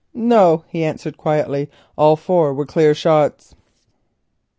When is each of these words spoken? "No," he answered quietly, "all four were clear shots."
"No," 0.15 0.63
he 0.67 0.83
answered 0.83 1.15
quietly, 1.15 1.69
"all 1.95 2.15
four 2.15 2.55
were 2.55 2.65
clear 2.65 2.95
shots." 2.95 3.53